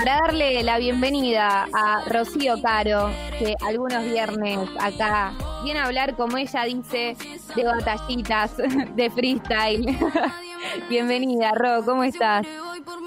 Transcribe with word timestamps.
para 0.00 0.20
darle 0.22 0.62
la 0.62 0.78
bienvenida 0.78 1.66
a 1.74 2.02
Rocío 2.08 2.54
Caro, 2.62 3.10
que 3.38 3.54
algunos 3.66 4.02
viernes 4.04 4.58
acá 4.80 5.32
viene 5.62 5.80
a 5.80 5.84
hablar, 5.84 6.16
como 6.16 6.38
ella 6.38 6.64
dice, 6.64 7.16
de 7.54 7.64
batallitas, 7.64 8.56
de 8.96 9.10
freestyle. 9.10 9.98
bienvenida, 10.88 11.52
Ro, 11.52 11.84
¿cómo 11.84 12.02
estás? 12.02 12.46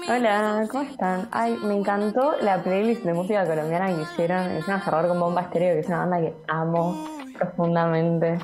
Hola, 0.08 0.68
¿cómo 0.70 0.84
están? 0.84 1.28
Ay, 1.32 1.58
me 1.64 1.76
encantó 1.76 2.36
la 2.40 2.62
playlist 2.62 3.02
de 3.02 3.12
música 3.12 3.44
colombiana 3.44 3.86
que 3.86 4.02
hicieron. 4.02 4.56
Hicieron 4.58 4.80
cerrar 4.82 5.08
con 5.08 5.18
Bomba 5.18 5.42
Estéreo, 5.42 5.74
que 5.74 5.80
es 5.80 5.88
una 5.88 5.98
banda 5.98 6.20
que 6.20 6.32
amo 6.46 7.13
profundamente. 7.38 8.38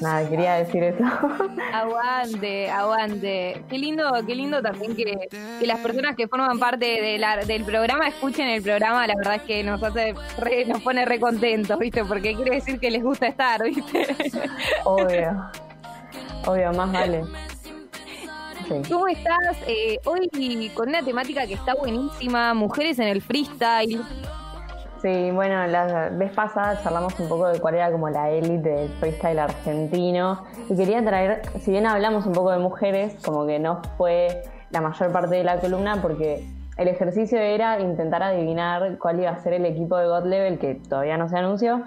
Nada, 0.00 0.28
quería 0.28 0.54
decir 0.54 0.82
eso. 0.82 1.04
Aguante, 1.72 2.70
aguante. 2.70 3.62
Qué 3.68 3.78
lindo, 3.78 4.12
qué 4.26 4.34
lindo 4.34 4.62
también 4.62 4.94
que, 4.94 5.28
las 5.62 5.80
personas 5.80 6.14
que 6.16 6.28
forman 6.28 6.58
parte 6.58 7.00
de 7.00 7.18
la, 7.18 7.38
del 7.38 7.64
programa 7.64 8.08
escuchen 8.08 8.48
el 8.48 8.62
programa. 8.62 9.06
La 9.06 9.14
verdad 9.16 9.36
es 9.36 9.42
que 9.42 9.64
nos 9.64 9.82
hace, 9.82 10.14
nos 10.66 10.82
pone 10.82 11.04
re 11.04 11.18
contentos, 11.18 11.78
¿viste? 11.78 12.04
Porque 12.04 12.34
quiere 12.34 12.56
decir 12.56 12.78
que 12.78 12.90
les 12.90 13.02
gusta 13.02 13.26
estar, 13.26 13.62
¿viste? 13.64 14.06
Obvio. 14.84 15.50
Obvio, 16.46 16.72
más 16.72 16.92
vale. 16.92 17.24
¿Cómo 18.88 19.08
estás? 19.08 19.58
Eh, 19.66 19.98
hoy 20.04 20.70
con 20.74 20.88
una 20.88 21.02
temática 21.02 21.46
que 21.46 21.54
está 21.54 21.74
buenísima, 21.74 22.54
mujeres 22.54 22.98
en 22.98 23.08
el 23.08 23.20
freestyle. 23.20 24.00
Sí, 25.04 25.30
bueno, 25.32 25.66
la 25.66 26.08
vez 26.08 26.32
pasada 26.32 26.80
charlamos 26.82 27.20
un 27.20 27.28
poco 27.28 27.48
de 27.48 27.60
cuál 27.60 27.74
era 27.74 27.92
como 27.92 28.08
la 28.08 28.30
élite 28.30 28.70
del 28.70 28.88
freestyle 28.88 29.38
argentino 29.38 30.44
y 30.70 30.74
quería 30.74 31.04
traer, 31.04 31.42
si 31.60 31.72
bien 31.72 31.84
hablamos 31.84 32.24
un 32.24 32.32
poco 32.32 32.52
de 32.52 32.58
mujeres, 32.58 33.14
como 33.22 33.44
que 33.44 33.58
no 33.58 33.82
fue 33.98 34.44
la 34.70 34.80
mayor 34.80 35.12
parte 35.12 35.34
de 35.34 35.44
la 35.44 35.60
columna 35.60 36.00
porque 36.00 36.48
el 36.78 36.88
ejercicio 36.88 37.38
era 37.38 37.80
intentar 37.80 38.22
adivinar 38.22 38.96
cuál 38.96 39.20
iba 39.20 39.28
a 39.28 39.36
ser 39.40 39.52
el 39.52 39.66
equipo 39.66 39.98
de 39.98 40.06
God 40.06 40.24
Level 40.24 40.58
que 40.58 40.76
todavía 40.76 41.18
no 41.18 41.28
se 41.28 41.36
anunció. 41.36 41.82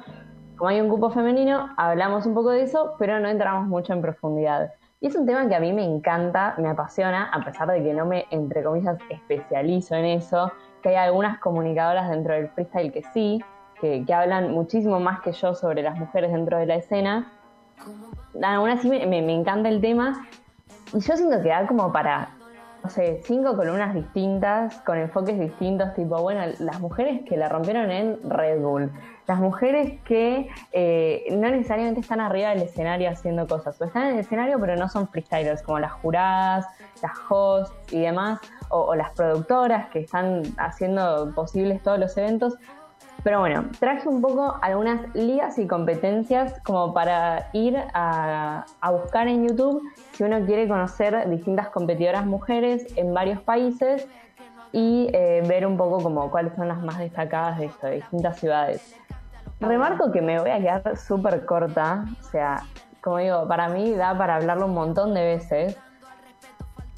Como 0.55 0.69
hay 0.69 0.79
un 0.79 0.87
grupo 0.87 1.09
femenino, 1.09 1.69
hablamos 1.75 2.27
un 2.27 2.35
poco 2.35 2.51
de 2.51 2.61
eso, 2.61 2.93
pero 2.99 3.19
no 3.19 3.29
entramos 3.29 3.67
mucho 3.67 3.93
en 3.93 4.01
profundidad. 4.03 4.73
Y 5.01 5.07
es 5.07 5.15
un 5.15 5.25
tema 5.25 5.49
que 5.49 5.55
a 5.55 5.59
mí 5.59 5.73
me 5.73 5.83
encanta, 5.83 6.53
me 6.59 6.69
apasiona, 6.69 7.31
a 7.31 7.43
pesar 7.43 7.67
de 7.67 7.81
que 7.81 7.95
no 7.95 8.05
me, 8.05 8.25
entre 8.29 8.63
comillas, 8.63 8.99
especializo 9.09 9.95
en 9.95 10.05
eso, 10.05 10.51
que 10.81 10.89
hay 10.89 10.95
algunas 10.95 11.39
comunicadoras 11.39 12.09
dentro 12.09 12.33
del 12.33 12.49
freestyle 12.49 12.91
que 12.91 13.03
sí, 13.13 13.43
que, 13.79 14.05
hablan 14.13 14.51
muchísimo 14.51 14.99
más 14.99 15.21
que 15.21 15.31
yo 15.31 15.53
sobre 15.53 15.81
las 15.81 15.97
mujeres 15.97 16.31
dentro 16.31 16.57
de 16.57 16.65
la 16.65 16.75
escena. 16.75 17.31
Aún 18.43 18.69
así 18.69 18.89
me, 18.89 19.05
me, 19.05 19.33
encanta 19.33 19.69
el 19.69 19.81
tema 19.81 20.27
y 20.93 20.99
yo 20.99 21.17
siento 21.17 21.41
que 21.41 21.49
da 21.49 21.67
como 21.67 21.91
para, 21.91 22.29
no 22.83 22.89
sé, 22.89 23.21
cinco 23.23 23.55
columnas 23.55 23.93
distintas, 23.93 24.79
con 24.81 24.97
enfoques 24.97 25.39
distintos, 25.39 25.93
tipo, 25.93 26.21
bueno, 26.21 26.41
las 26.59 26.79
mujeres 26.79 27.21
que 27.27 27.37
la 27.37 27.49
rompieron 27.49 27.91
en 27.91 28.17
Red 28.29 28.59
Bull, 28.59 28.91
las 29.27 29.39
mujeres 29.39 29.99
que 30.03 30.49
eh, 30.71 31.25
no 31.31 31.49
necesariamente 31.49 31.99
están 31.99 32.21
arriba 32.21 32.49
del 32.49 32.63
escenario 32.63 33.09
haciendo 33.09 33.47
cosas, 33.47 33.79
o 33.81 33.85
están 33.85 34.07
en 34.07 34.13
el 34.13 34.19
escenario 34.19 34.59
pero 34.59 34.75
no 34.75 34.87
son 34.87 35.07
freestylers, 35.09 35.61
como 35.61 35.79
las 35.79 35.91
juradas, 35.93 36.65
las 37.01 37.11
hosts 37.29 37.93
y 37.93 38.01
demás, 38.01 38.39
o, 38.69 38.95
las 38.95 39.11
productoras 39.11 39.89
que 39.89 39.99
están 39.99 40.43
haciendo 40.57 41.31
posibles 41.33 41.81
todos 41.83 41.99
los 41.99 42.15
eventos. 42.17 42.55
Pero 43.23 43.39
bueno, 43.39 43.65
traje 43.79 44.07
un 44.07 44.21
poco 44.21 44.57
algunas 44.61 45.13
ligas 45.15 45.57
y 45.57 45.67
competencias 45.67 46.59
como 46.63 46.93
para 46.93 47.49
ir 47.53 47.77
a, 47.93 48.65
buscar 48.91 49.27
en 49.27 49.47
YouTube 49.47 49.81
si 50.13 50.23
uno 50.23 50.45
quiere 50.45 50.67
conocer 50.67 51.27
distintas 51.29 51.69
competidoras 51.69 52.25
mujeres 52.25 52.85
en 52.95 53.13
varios 53.13 53.41
países 53.41 54.07
y 54.71 55.09
eh, 55.13 55.43
ver 55.47 55.65
un 55.65 55.77
poco 55.77 56.01
como 56.01 56.29
cuáles 56.29 56.53
son 56.55 56.67
las 56.67 56.81
más 56.81 56.99
destacadas 56.99 57.57
de 57.57 57.65
esto, 57.65 57.87
de 57.87 57.95
distintas 57.95 58.39
ciudades. 58.39 58.95
Remarco 59.59 60.11
que 60.11 60.21
me 60.21 60.39
voy 60.39 60.51
a 60.51 60.59
quedar 60.59 60.97
súper 60.97 61.45
corta, 61.45 62.05
o 62.19 62.23
sea, 62.23 62.63
como 63.01 63.17
digo, 63.17 63.47
para 63.47 63.69
mí 63.69 63.93
da 63.93 64.15
para 64.15 64.35
hablarlo 64.35 64.65
un 64.65 64.73
montón 64.73 65.13
de 65.13 65.23
veces, 65.23 65.77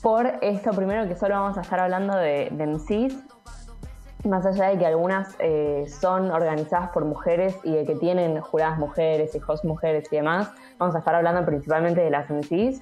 por 0.01 0.27
esto 0.41 0.71
primero 0.71 1.07
que 1.07 1.15
solo 1.15 1.35
vamos 1.35 1.57
a 1.57 1.61
estar 1.61 1.79
hablando 1.79 2.15
de, 2.15 2.49
de 2.51 2.67
MCs, 2.67 3.17
más 4.25 4.45
allá 4.45 4.67
de 4.67 4.77
que 4.77 4.85
algunas 4.85 5.35
eh, 5.39 5.85
son 5.87 6.31
organizadas 6.31 6.89
por 6.89 7.05
mujeres 7.05 7.57
y 7.63 7.71
de 7.71 7.85
que 7.85 7.95
tienen 7.95 8.39
juradas 8.41 8.77
mujeres 8.77 9.33
y 9.35 9.41
host 9.45 9.63
mujeres 9.63 10.07
y 10.11 10.17
demás, 10.17 10.51
vamos 10.77 10.95
a 10.95 10.99
estar 10.99 11.15
hablando 11.15 11.45
principalmente 11.45 12.01
de 12.01 12.09
las 12.09 12.29
MCs. 12.29 12.81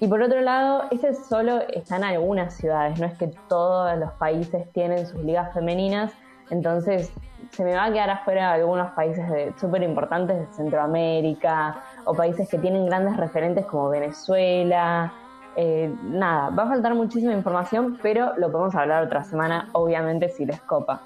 Y 0.00 0.06
por 0.06 0.22
otro 0.22 0.40
lado, 0.40 0.84
este 0.90 1.12
solo 1.12 1.60
está 1.68 1.96
en 1.96 2.04
algunas 2.04 2.54
ciudades, 2.54 2.98
no 3.00 3.06
es 3.06 3.18
que 3.18 3.28
todos 3.48 3.98
los 3.98 4.12
países 4.12 4.70
tienen 4.72 5.06
sus 5.06 5.22
ligas 5.24 5.52
femeninas, 5.52 6.12
entonces 6.50 7.12
se 7.50 7.64
me 7.64 7.74
va 7.74 7.86
a 7.86 7.92
quedar 7.92 8.10
afuera 8.10 8.52
algunos 8.52 8.90
países 8.92 9.24
súper 9.60 9.82
importantes 9.82 10.38
de 10.38 10.54
Centroamérica 10.54 11.82
o 12.04 12.14
países 12.14 12.48
que 12.48 12.58
tienen 12.58 12.86
grandes 12.86 13.16
referentes 13.16 13.66
como 13.66 13.88
Venezuela. 13.88 15.12
Eh, 15.60 15.92
nada, 16.04 16.50
va 16.50 16.62
a 16.62 16.66
faltar 16.68 16.94
muchísima 16.94 17.32
información, 17.32 17.98
pero 18.00 18.36
lo 18.36 18.52
podemos 18.52 18.76
hablar 18.76 19.02
otra 19.02 19.24
semana, 19.24 19.68
obviamente, 19.72 20.28
si 20.28 20.46
les 20.46 20.60
copa. 20.60 21.00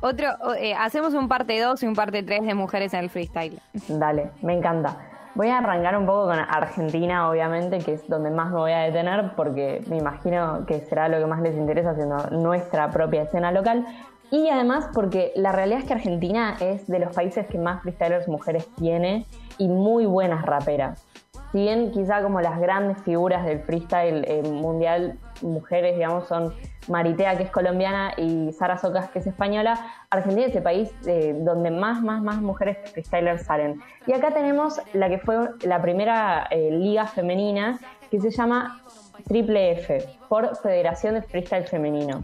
Otro, 0.00 0.28
eh, 0.56 0.74
hacemos 0.74 1.12
un 1.12 1.28
parte 1.28 1.60
2 1.60 1.82
y 1.82 1.86
un 1.86 1.94
parte 1.94 2.22
3 2.22 2.46
de 2.46 2.54
mujeres 2.54 2.94
en 2.94 3.00
el 3.00 3.10
freestyle. 3.10 3.60
Dale, 3.86 4.30
me 4.40 4.54
encanta. 4.54 4.96
Voy 5.34 5.48
a 5.48 5.58
arrancar 5.58 5.98
un 5.98 6.06
poco 6.06 6.28
con 6.28 6.38
Argentina, 6.38 7.28
obviamente, 7.28 7.80
que 7.80 7.92
es 7.92 8.08
donde 8.08 8.30
más 8.30 8.50
me 8.50 8.56
voy 8.56 8.72
a 8.72 8.78
detener, 8.78 9.32
porque 9.36 9.84
me 9.88 9.98
imagino 9.98 10.64
que 10.66 10.80
será 10.80 11.08
lo 11.08 11.18
que 11.18 11.26
más 11.26 11.42
les 11.42 11.54
interesa, 11.54 11.94
siendo 11.94 12.16
nuestra 12.30 12.90
propia 12.90 13.24
escena 13.24 13.52
local. 13.52 13.84
Y 14.30 14.48
además 14.48 14.88
porque 14.94 15.32
la 15.36 15.52
realidad 15.52 15.80
es 15.80 15.84
que 15.84 15.92
Argentina 15.92 16.56
es 16.60 16.86
de 16.86 16.98
los 16.98 17.14
países 17.14 17.46
que 17.46 17.58
más 17.58 17.82
freestylers 17.82 18.26
mujeres 18.26 18.66
tiene 18.76 19.26
y 19.58 19.68
muy 19.68 20.06
buenas 20.06 20.46
raperas. 20.46 21.04
Si 21.52 21.58
bien 21.58 21.90
quizá 21.92 22.22
como 22.22 22.40
las 22.40 22.60
grandes 22.60 22.98
figuras 23.02 23.44
del 23.44 23.60
freestyle 23.60 24.24
eh, 24.26 24.42
mundial 24.42 25.18
mujeres, 25.40 25.96
digamos, 25.96 26.28
son 26.28 26.52
Maritea, 26.88 27.36
que 27.36 27.44
es 27.44 27.50
colombiana, 27.50 28.12
y 28.16 28.52
Sara 28.52 28.76
Socas, 28.76 29.08
que 29.10 29.20
es 29.20 29.26
española, 29.26 29.78
Argentina 30.10 30.46
es 30.46 30.56
el 30.56 30.62
país 30.62 30.90
eh, 31.06 31.34
donde 31.38 31.70
más, 31.70 32.02
más, 32.02 32.22
más 32.22 32.40
mujeres 32.40 32.78
freestylers 32.92 33.44
salen. 33.44 33.80
Y 34.06 34.12
acá 34.12 34.30
tenemos 34.32 34.80
la 34.92 35.08
que 35.08 35.18
fue 35.18 35.50
la 35.62 35.80
primera 35.80 36.46
eh, 36.50 36.70
liga 36.70 37.06
femenina, 37.06 37.78
que 38.10 38.20
se 38.20 38.30
llama 38.30 38.82
Triple 39.26 39.72
F, 39.72 40.04
por 40.28 40.56
Federación 40.56 41.14
de 41.14 41.22
Freestyle 41.22 41.64
Femenino 41.64 42.22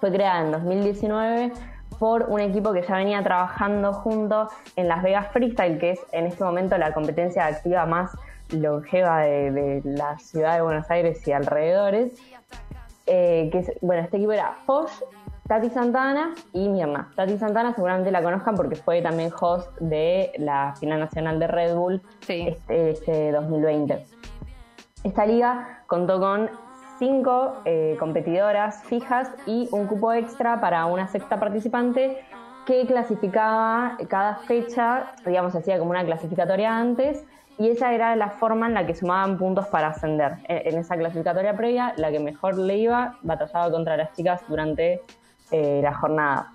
fue 0.00 0.12
creada 0.12 0.44
en 0.44 0.52
2019 0.52 1.52
por 1.98 2.24
un 2.24 2.40
equipo 2.40 2.72
que 2.72 2.82
ya 2.82 2.96
venía 2.96 3.22
trabajando 3.22 3.92
junto 3.92 4.48
en 4.76 4.88
Las 4.88 5.02
Vegas 5.02 5.28
Freestyle, 5.32 5.78
que 5.78 5.90
es 5.90 6.00
en 6.12 6.26
este 6.26 6.44
momento 6.44 6.78
la 6.78 6.92
competencia 6.92 7.46
activa 7.46 7.86
más 7.86 8.10
longeva 8.50 9.20
de, 9.20 9.82
la 9.84 10.18
ciudad 10.18 10.56
de 10.56 10.62
Buenos 10.62 10.90
Aires 10.90 11.26
y 11.26 11.32
alrededores. 11.32 12.12
Eh, 13.06 13.48
que 13.50 13.78
bueno, 13.80 14.02
este 14.02 14.18
equipo 14.18 14.32
era 14.32 14.54
Foch, 14.66 14.90
Tati 15.46 15.70
Santana 15.70 16.34
y 16.52 16.68
Mirna. 16.68 17.10
Tati 17.16 17.38
Santana 17.38 17.74
seguramente 17.74 18.10
la 18.10 18.22
conozcan 18.22 18.54
porque 18.54 18.76
fue 18.76 19.00
también 19.00 19.32
host 19.38 19.74
de 19.80 20.32
la 20.38 20.74
final 20.78 21.00
nacional 21.00 21.38
de 21.38 21.46
Red 21.46 21.74
Bull 21.74 22.02
este, 22.28 22.58
este 22.68 23.32
2020. 23.32 24.04
Esta 25.04 25.24
liga 25.24 25.84
contó 25.86 26.20
con 26.20 26.50
cinco 26.98 27.54
eh, 27.64 27.96
competidoras 27.98 28.82
fijas 28.84 29.30
y 29.46 29.68
un 29.72 29.86
cupo 29.86 30.12
extra 30.12 30.60
para 30.60 30.86
una 30.86 31.08
sexta 31.08 31.38
participante 31.38 32.18
que 32.66 32.86
clasificaba 32.86 33.96
cada 34.08 34.36
fecha, 34.36 35.12
digamos, 35.24 35.54
hacía 35.54 35.78
como 35.78 35.90
una 35.90 36.04
clasificatoria 36.04 36.76
antes 36.76 37.24
y 37.58 37.70
esa 37.70 37.92
era 37.92 38.14
la 38.14 38.30
forma 38.30 38.66
en 38.66 38.74
la 38.74 38.86
que 38.86 38.94
sumaban 38.94 39.38
puntos 39.38 39.66
para 39.68 39.88
ascender. 39.88 40.36
En, 40.44 40.78
esa 40.78 40.96
clasificatoria 40.96 41.56
previa, 41.56 41.94
la 41.96 42.10
que 42.10 42.20
mejor 42.20 42.56
le 42.56 42.76
iba 42.76 43.16
batallaba 43.22 43.70
contra 43.70 43.96
las 43.96 44.12
chicas 44.12 44.42
durante 44.48 45.00
eh, 45.50 45.80
la 45.82 45.94
jornada. 45.94 46.52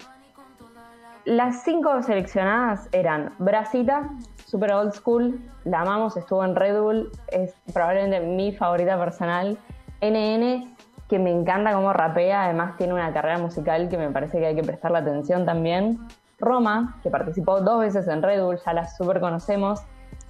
Las 1.25 1.63
cinco 1.63 2.01
seleccionadas 2.03 2.89
eran 2.91 3.33
Brasita, 3.39 4.09
super 4.45 4.73
old 4.73 4.93
school, 4.93 5.39
la 5.63 5.81
amamos, 5.81 6.15
estuvo 6.15 6.43
en 6.43 6.55
Red 6.55 6.79
Bull, 6.79 7.11
es 7.31 7.53
probablemente 7.73 8.19
mi 8.19 8.51
favorita 8.51 8.97
personal 8.97 9.57
NN, 10.03 10.75
que 11.07 11.19
me 11.19 11.31
encanta 11.31 11.73
cómo 11.73 11.93
rapea, 11.93 12.45
además 12.45 12.77
tiene 12.77 12.93
una 12.93 13.13
carrera 13.13 13.37
musical 13.37 13.89
que 13.89 13.97
me 13.97 14.09
parece 14.09 14.39
que 14.39 14.47
hay 14.47 14.55
que 14.55 14.63
prestarle 14.63 14.99
atención 14.99 15.45
también. 15.45 15.99
Roma, 16.39 16.99
que 17.03 17.09
participó 17.09 17.61
dos 17.61 17.79
veces 17.79 18.07
en 18.07 18.21
Red 18.21 18.43
Bull, 18.43 18.59
ya 18.65 18.73
la 18.73 18.87
super 18.87 19.19
conocemos. 19.19 19.81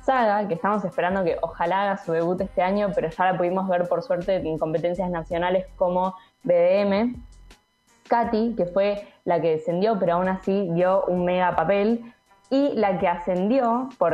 Saga, 0.04 0.48
que 0.48 0.56
estamos 0.56 0.84
esperando 0.84 1.24
que 1.24 1.38
ojalá 1.42 1.84
haga 1.84 1.98
su 1.98 2.12
debut 2.12 2.40
este 2.42 2.62
año, 2.62 2.90
pero 2.94 3.10
ya 3.10 3.32
la 3.32 3.38
pudimos 3.38 3.68
ver 3.68 3.88
por 3.88 4.04
suerte 4.04 4.36
en 4.36 4.58
competencias 4.58 5.10
nacionales 5.10 5.66
como 5.78 6.16
BDM. 6.44 7.16
Katy, 8.10 8.56
que 8.56 8.66
fue 8.66 9.08
la 9.24 9.42
que 9.42 9.52
descendió, 9.52 9.98
pero 9.98 10.16
aún 10.16 10.28
así 10.28 10.70
dio 10.74 11.06
un 11.06 11.24
mega 11.24 11.56
papel 11.56 12.14
y 12.50 12.74
la 12.76 13.00
que 13.00 13.08
ascendió 13.08 13.90
por 13.98 14.14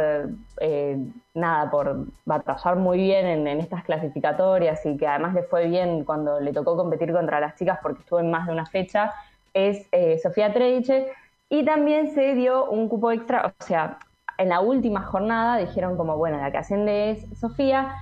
eh, 0.62 0.98
nada, 1.34 1.70
por 1.70 2.06
batallar 2.26 2.78
muy 2.78 2.98
bien 2.98 3.26
en, 3.26 3.48
estas 3.60 3.84
clasificatorias 3.84 4.86
y 4.86 4.98
que 4.98 5.08
además 5.08 5.34
le 5.34 5.44
fue 5.44 5.68
bien 5.68 6.06
cuando 6.06 6.40
le 6.40 6.54
tocó 6.54 6.78
competir 6.78 7.12
contra 7.12 7.40
las 7.40 7.56
chicas 7.56 7.80
porque 7.82 8.02
estuvo 8.02 8.20
en 8.20 8.32
más 8.32 8.48
de 8.48 8.54
una 8.54 8.66
fecha, 8.66 9.14
es 9.54 9.88
eh, 9.92 10.18
Sofía 10.20 10.54
Trediche. 10.54 11.08
Y 11.50 11.66
también 11.66 12.14
se 12.14 12.36
dio 12.36 12.70
un 12.70 12.88
cupo 12.88 13.12
extra, 13.12 13.54
o 13.60 13.64
sea, 13.64 13.98
en 14.38 14.50
la 14.50 14.62
última 14.62 15.02
jornada 15.02 15.58
dijeron 15.58 15.98
como, 15.98 16.16
bueno, 16.16 16.38
la 16.38 16.52
que 16.52 16.60
asciende 16.60 17.12
es 17.12 17.40
Sofía, 17.40 17.96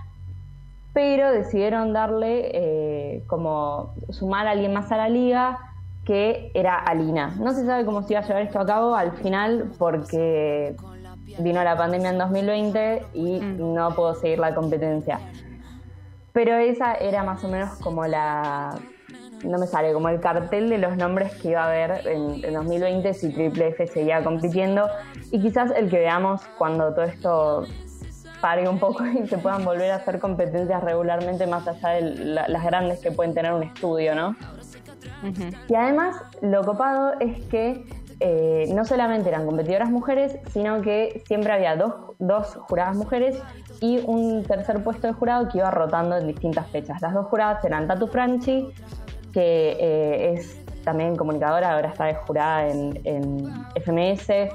pero 0.93 1.31
decidieron 1.31 1.93
darle 1.93 2.51
eh, 2.53 3.23
como 3.27 3.95
sumar 4.09 4.47
a 4.47 4.51
alguien 4.51 4.73
más 4.73 4.91
a 4.91 4.97
la 4.97 5.07
liga 5.07 5.66
que 6.07 6.51
era 6.53 6.79
Alina. 6.79 7.35
No 7.37 7.53
se 7.53 7.65
sabe 7.65 7.83
cómo 7.83 8.01
se 8.01 8.13
iba 8.13 8.21
a 8.21 8.25
llevar 8.25 8.43
esto 8.43 8.59
a 8.61 8.65
cabo 8.65 8.95
al 8.95 9.11
final 9.11 9.71
porque 9.77 10.73
vino 11.39 11.61
la 11.61 11.75
pandemia 11.75 12.11
en 12.11 12.17
2020 12.17 13.03
y 13.13 13.41
mm. 13.41 13.73
no 13.73 13.93
puedo 13.93 14.15
seguir 14.15 14.39
la 14.39 14.55
competencia. 14.55 15.19
Pero 16.31 16.55
esa 16.55 16.93
era 16.93 17.23
más 17.23 17.43
o 17.43 17.49
menos 17.49 17.77
como 17.79 18.07
la, 18.07 18.75
no 19.43 19.57
me 19.57 19.67
sale, 19.67 19.91
como 19.91 20.07
el 20.07 20.21
cartel 20.21 20.69
de 20.69 20.77
los 20.77 20.95
nombres 20.95 21.35
que 21.41 21.49
iba 21.49 21.63
a 21.63 21.67
haber 21.67 22.07
en, 22.07 22.53
2020 22.53 23.13
si 23.13 23.33
Triple 23.33 23.67
F 23.67 23.87
seguía 23.87 24.23
compitiendo 24.23 24.87
y 25.29 25.41
quizás 25.41 25.71
el 25.71 25.89
que 25.89 25.99
veamos 25.99 26.41
cuando 26.57 26.93
todo 26.93 27.03
esto 27.03 27.65
pare 28.39 28.69
un 28.69 28.79
poco 28.79 29.05
y 29.05 29.27
se 29.27 29.37
puedan 29.39 29.65
volver 29.65 29.91
a 29.91 29.95
hacer 29.95 30.19
competencias 30.19 30.81
regularmente 30.81 31.47
más 31.47 31.67
allá 31.67 31.89
de 31.89 32.01
las 32.47 32.63
grandes 32.63 33.01
que 33.01 33.11
pueden 33.11 33.33
tener 33.33 33.51
un 33.51 33.63
estudio, 33.63 34.15
¿no? 34.15 34.37
Y 35.67 35.75
además, 35.75 36.15
lo 36.41 36.63
copado 36.63 37.13
es 37.19 37.43
que 37.45 37.85
eh, 38.19 38.65
no 38.73 38.83
solamente 38.83 39.29
eran 39.29 39.45
competidoras 39.45 39.89
mujeres, 39.89 40.37
sino 40.51 40.81
que 40.81 41.21
siempre 41.27 41.53
había 41.53 41.75
dos, 41.75 41.93
dos, 42.17 42.55
juradas 42.67 42.95
mujeres 42.95 43.37
y 43.79 43.99
un 44.05 44.43
tercer 44.43 44.83
puesto 44.83 45.07
de 45.07 45.13
jurado 45.13 45.49
que 45.49 45.59
iba 45.59 45.69
rotando 45.69 46.17
en 46.17 46.27
distintas 46.27 46.67
fechas. 46.67 47.01
Las 47.01 47.13
dos 47.13 47.27
juradas 47.27 47.63
eran 47.63 47.87
Tatu 47.87 48.07
Franchi, 48.07 48.69
que 49.33 49.77
eh, 49.79 50.33
es 50.33 50.65
también 50.83 51.15
comunicadora, 51.15 51.73
ahora 51.73 51.89
está 51.89 52.05
de 52.05 52.15
jurada 52.15 52.67
en, 52.67 52.99
en 53.03 53.53
FMS. 53.75 54.51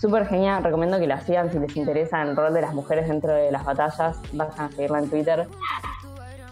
Súper 0.00 0.26
genial, 0.26 0.64
recomiendo 0.64 0.98
que 0.98 1.06
la 1.06 1.20
sigan 1.20 1.52
si 1.52 1.58
les 1.58 1.76
interesa 1.76 2.22
el 2.22 2.34
rol 2.34 2.54
de 2.54 2.62
las 2.62 2.72
mujeres 2.72 3.08
dentro 3.08 3.32
de 3.32 3.52
las 3.52 3.64
batallas. 3.64 4.18
Vayan 4.32 4.60
a 4.60 4.70
seguirla 4.70 5.00
en 5.00 5.10
Twitter. 5.10 5.48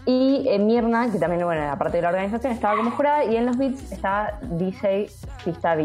Y 0.05 0.45
eh, 0.47 0.57
Mirna, 0.57 1.11
que 1.11 1.19
también, 1.19 1.43
bueno, 1.45 1.65
la 1.65 1.77
parte 1.77 1.97
de 1.97 2.03
la 2.03 2.09
organización, 2.09 2.53
estaba 2.53 2.77
como 2.77 2.91
jurada. 2.91 3.23
Y 3.23 3.35
en 3.35 3.45
los 3.45 3.57
beats 3.57 3.91
estaba 3.91 4.39
DJ 4.41 5.09
Pista 5.45 5.77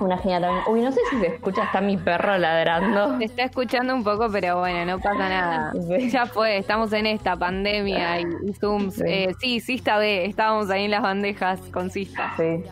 Una 0.00 0.16
genial 0.18 0.42
también. 0.42 0.64
Uy, 0.68 0.80
no 0.80 0.90
sé 0.90 1.00
si 1.10 1.20
se 1.20 1.26
escucha, 1.26 1.64
está 1.64 1.80
mi 1.80 1.96
perro 1.96 2.38
ladrando. 2.38 3.18
Se 3.18 3.24
está 3.24 3.44
escuchando 3.44 3.94
un 3.94 4.04
poco, 4.04 4.28
pero 4.32 4.58
bueno, 4.60 4.84
no 4.84 4.98
pasa 5.00 5.28
nada. 5.28 5.72
Ya 6.10 6.26
fue, 6.26 6.56
estamos 6.58 6.92
en 6.92 7.06
esta 7.06 7.36
pandemia 7.36 8.20
y, 8.20 8.52
Zooms. 8.54 8.94
Sí. 8.94 9.02
Eh, 9.06 9.34
sí, 9.40 9.60
Sista 9.60 9.98
B, 9.98 10.24
estábamos 10.24 10.70
ahí 10.70 10.86
en 10.86 10.90
las 10.90 11.02
bandejas 11.02 11.60
con 11.72 11.90
Sista. 11.90 12.32
Sí. 12.36 12.64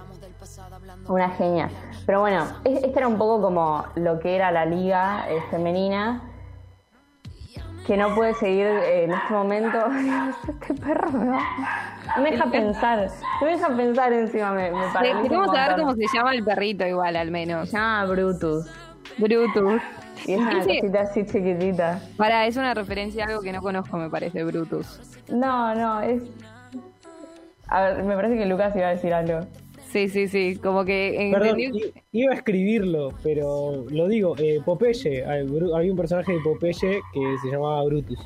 Una 1.09 1.31
genia. 1.31 1.71
Pero 2.07 2.21
bueno, 2.21 2.47
este 2.65 2.91
era 2.97 3.07
un 3.07 3.19
poco 3.19 3.43
como 3.43 3.85
lo 3.97 4.19
que 4.19 4.35
era 4.35 4.51
la 4.51 4.65
liga 4.65 5.27
eh, 5.29 5.43
femenina 5.51 6.23
que 7.89 7.97
no 7.97 8.15
puede 8.15 8.35
seguir 8.35 8.67
eh, 8.67 9.05
en 9.05 9.13
este 9.13 9.33
momento. 9.33 9.79
Dios, 9.89 10.37
este 10.49 10.75
perro 10.75 11.11
me 11.11 11.31
va. 11.31 11.41
No 12.17 12.23
me 12.23 12.31
deja 12.33 12.51
pensar. 12.51 13.09
No 13.41 13.47
me 13.47 13.53
deja 13.53 13.69
pensar 13.75 14.13
encima, 14.13 14.53
me, 14.53 14.71
me 14.71 14.87
parece. 14.93 15.23
Queremos 15.23 15.57
saber 15.57 15.81
cómo 15.81 15.95
se 15.95 16.05
llama 16.15 16.35
el 16.35 16.45
perrito, 16.45 16.87
igual, 16.87 17.17
al 17.17 17.31
menos. 17.31 17.71
Se 17.71 17.79
llama 17.79 18.05
Brutus. 18.05 18.67
Brutus. 19.17 19.81
Y 20.27 20.35
es 20.35 20.39
una 20.39 20.63
cosita 20.63 21.01
así 21.01 21.25
chiquitita. 21.25 22.01
Para, 22.19 22.47
es 22.47 22.59
una 22.59 22.75
referencia 22.75 23.25
a 23.25 23.29
algo 23.29 23.41
que 23.41 23.53
no 23.53 23.63
conozco, 23.63 23.97
me 23.97 24.11
parece, 24.11 24.45
Brutus. 24.45 25.01
No, 25.29 25.75
no, 25.75 26.03
es. 26.03 26.23
A 27.69 27.81
ver, 27.83 28.03
me 28.03 28.15
parece 28.15 28.37
que 28.37 28.45
Lucas 28.45 28.77
iba 28.77 28.89
a 28.89 28.91
decir 28.91 29.15
algo. 29.15 29.47
Sí, 29.91 30.09
sí, 30.09 30.29
sí, 30.29 30.59
como 30.63 30.85
que... 30.85 31.31
Perdón, 31.33 31.59
iba 32.13 32.33
a 32.33 32.37
escribirlo, 32.37 33.11
pero 33.23 33.87
lo 33.91 34.07
digo, 34.07 34.35
eh, 34.39 34.61
Popeye, 34.63 35.25
había 35.25 35.91
un 35.91 35.97
personaje 35.97 36.33
de 36.33 36.41
Popeye 36.41 37.01
que 37.13 37.37
se 37.43 37.51
llamaba 37.51 37.83
Brutus. 37.85 38.19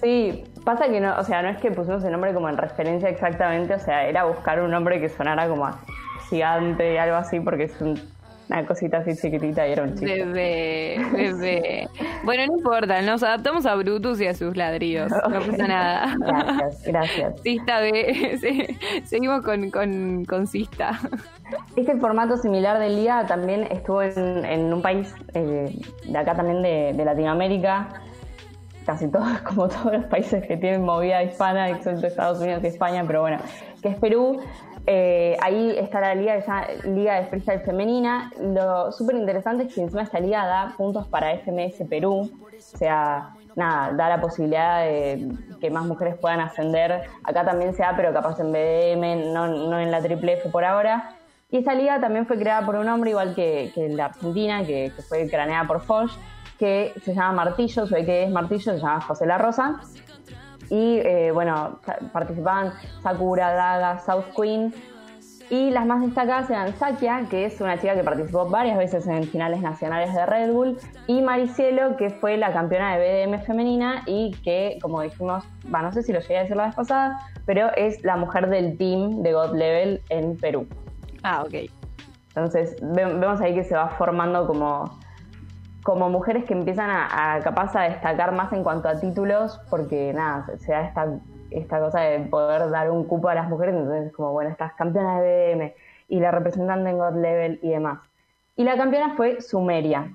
Sí, 0.00 0.44
pasa 0.64 0.88
que 0.88 1.00
no, 1.00 1.18
o 1.18 1.24
sea, 1.24 1.42
no 1.42 1.48
es 1.48 1.58
que 1.58 1.72
pusimos 1.72 2.04
el 2.04 2.12
nombre 2.12 2.32
como 2.32 2.48
en 2.48 2.56
referencia 2.56 3.08
exactamente, 3.08 3.74
o 3.74 3.80
sea, 3.80 4.08
era 4.08 4.24
buscar 4.24 4.62
un 4.62 4.70
nombre 4.70 5.00
que 5.00 5.08
sonara 5.08 5.48
como 5.48 5.68
gigante, 6.28 7.00
algo 7.00 7.16
así, 7.16 7.40
porque 7.40 7.64
es 7.64 7.80
un 7.80 8.00
una 8.50 8.66
cosita 8.66 8.98
así 8.98 9.14
chiquitita 9.14 9.66
y 9.68 9.72
era 9.72 9.84
un 9.84 9.90
chiste. 9.90 10.24
Bebé, 10.24 10.98
bebé. 11.12 11.88
bueno, 12.24 12.46
no 12.46 12.58
importa, 12.58 13.00
nos 13.00 13.22
adaptamos 13.22 13.64
a 13.64 13.76
Brutus 13.76 14.20
y 14.20 14.26
a 14.26 14.34
sus 14.34 14.56
ladrillos. 14.56 15.10
No 15.10 15.40
pasa 15.40 15.66
nada. 15.68 16.16
Gracias, 16.18 16.82
gracias. 16.84 17.42
Cista 17.42 17.80
B. 17.80 18.76
Seguimos 19.04 19.42
con, 19.42 19.70
con, 19.70 20.24
con 20.24 20.46
Cista. 20.46 20.98
Este 21.76 21.96
formato 21.96 22.36
similar 22.36 22.78
del 22.80 22.96
día 22.96 23.24
también 23.28 23.68
estuvo 23.70 24.02
en, 24.02 24.44
en 24.44 24.72
un 24.72 24.82
país 24.82 25.14
eh, 25.34 25.72
de 26.04 26.18
acá 26.18 26.34
también 26.34 26.62
de, 26.62 26.92
de 26.96 27.04
Latinoamérica 27.04 27.88
casi 28.84 29.08
todos, 29.08 29.38
como 29.46 29.68
todos 29.68 29.92
los 29.92 30.04
países 30.06 30.44
que 30.46 30.56
tienen 30.56 30.82
movida 30.84 31.22
hispana, 31.22 31.70
excepto 31.70 32.06
Estados 32.06 32.40
Unidos 32.40 32.64
y 32.64 32.68
España, 32.68 33.04
pero 33.06 33.20
bueno, 33.20 33.38
que 33.82 33.88
es 33.88 33.96
Perú. 33.96 34.40
Eh, 34.86 35.36
ahí 35.40 35.76
está 35.78 36.00
la 36.00 36.14
liga, 36.14 36.42
liga 36.84 37.20
de 37.20 37.26
freestyle 37.26 37.60
femenina. 37.60 38.32
Lo 38.40 38.92
súper 38.92 39.16
interesante 39.16 39.64
es 39.64 39.74
que 39.74 39.82
encima 39.82 40.02
esta 40.02 40.20
liga 40.20 40.46
da 40.46 40.74
puntos 40.76 41.06
para 41.06 41.36
FMS 41.38 41.88
Perú. 41.88 42.30
O 42.74 42.76
sea, 42.78 43.34
nada, 43.56 43.92
da 43.92 44.08
la 44.08 44.20
posibilidad 44.20 44.82
de 44.82 45.28
que 45.60 45.70
más 45.70 45.84
mujeres 45.84 46.16
puedan 46.16 46.40
ascender. 46.40 47.02
Acá 47.24 47.44
también 47.44 47.74
se 47.74 47.82
da, 47.82 47.94
pero 47.96 48.12
capaz 48.12 48.40
en 48.40 48.52
BDM, 48.52 49.32
no, 49.32 49.48
no 49.48 49.78
en 49.78 49.90
la 49.90 50.00
Triple 50.00 50.34
F 50.34 50.48
por 50.50 50.64
ahora. 50.64 51.16
Y 51.52 51.58
esta 51.58 51.74
liga 51.74 52.00
también 52.00 52.26
fue 52.26 52.38
creada 52.38 52.64
por 52.64 52.76
un 52.76 52.88
hombre, 52.88 53.10
igual 53.10 53.34
que, 53.34 53.72
la 53.90 54.06
Argentina, 54.06 54.64
que, 54.64 54.92
fue 55.08 55.28
craneada 55.28 55.66
por 55.66 55.80
Foch, 55.80 56.10
que 56.58 56.92
se 57.04 57.12
llama 57.12 57.32
Martillo, 57.32 57.86
ve 57.86 58.04
que 58.04 58.24
es 58.24 58.30
Martillo, 58.30 58.72
se 58.72 58.78
llama 58.78 59.00
José 59.00 59.26
La 59.26 59.36
Rosa. 59.36 59.80
Y 60.70 60.98
eh, 60.98 61.30
bueno, 61.32 61.80
participaban 62.12 62.72
Sakura, 63.02 63.52
Daga, 63.52 63.98
South 63.98 64.24
Queen. 64.34 64.72
Y 65.50 65.70
las 65.70 65.84
más 65.84 66.00
destacadas 66.00 66.48
eran 66.48 66.72
Sakia, 66.76 67.26
que 67.28 67.44
es 67.44 67.60
una 67.60 67.76
chica 67.76 67.96
que 67.96 68.04
participó 68.04 68.48
varias 68.48 68.78
veces 68.78 69.04
en 69.08 69.24
finales 69.24 69.60
nacionales 69.60 70.14
de 70.14 70.24
Red 70.24 70.52
Bull, 70.52 70.78
y 71.08 71.22
Maricielo, 71.22 71.96
que 71.96 72.10
fue 72.10 72.36
la 72.36 72.52
campeona 72.52 72.96
de 72.96 73.26
BDM 73.26 73.42
femenina 73.42 74.02
y 74.06 74.30
que, 74.44 74.78
como 74.80 75.02
dijimos, 75.02 75.42
no 75.64 75.92
sé 75.92 76.04
si 76.04 76.12
lo 76.12 76.20
llegué 76.20 76.38
a 76.38 76.42
decir 76.42 76.56
la 76.56 76.66
vez 76.66 76.76
pasada, 76.76 77.18
pero 77.46 77.74
es 77.74 78.04
la 78.04 78.16
mujer 78.16 78.48
del 78.48 78.78
team 78.78 79.24
de 79.24 79.32
God 79.32 79.56
Level 79.56 80.00
en 80.08 80.36
Perú. 80.36 80.68
Ah, 81.24 81.42
ok. 81.44 81.68
Entonces 82.28 82.76
vemos 82.80 83.40
ahí 83.40 83.52
que 83.52 83.64
se 83.64 83.74
va 83.74 83.88
formando 83.88 84.46
como 84.46 85.00
como 85.82 86.08
mujeres 86.10 86.44
que 86.44 86.54
empiezan 86.54 86.90
a, 86.90 87.40
capaz 87.42 87.74
a 87.76 87.82
destacar 87.82 88.32
más 88.32 88.52
en 88.52 88.62
cuanto 88.62 88.88
a 88.88 89.00
títulos, 89.00 89.60
porque 89.70 90.12
nada, 90.12 90.46
se 90.58 90.72
da 90.72 90.82
esta, 90.82 91.06
esta 91.50 91.80
cosa 91.80 92.00
de 92.00 92.20
poder 92.20 92.70
dar 92.70 92.90
un 92.90 93.04
cupo 93.04 93.28
a 93.28 93.34
las 93.34 93.48
mujeres, 93.48 93.74
entonces 93.74 94.12
como, 94.12 94.32
bueno, 94.32 94.50
estás 94.50 94.74
campeona 94.74 95.20
de 95.20 95.54
BM 95.54 95.74
y 96.08 96.20
la 96.20 96.30
representante 96.30 96.90
en 96.90 96.98
God 96.98 97.16
Level 97.16 97.60
y 97.62 97.70
demás. 97.70 98.00
Y 98.56 98.64
la 98.64 98.76
campeona 98.76 99.14
fue 99.16 99.40
Sumeria. 99.40 100.10